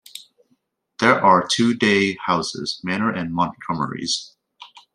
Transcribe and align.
There 0.99 1.23
are 1.23 1.45
two 1.47 1.75
day 1.75 2.17
houses, 2.25 2.81
Manor 2.83 3.11
and 3.11 3.31
Montgomery's. 3.31 4.35